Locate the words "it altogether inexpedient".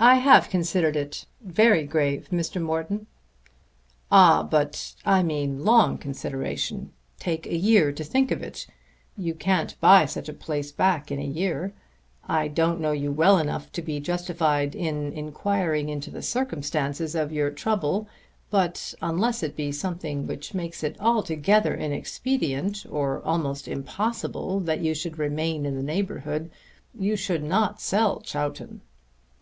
20.82-22.86